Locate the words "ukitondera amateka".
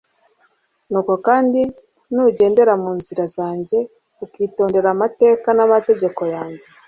4.25-5.47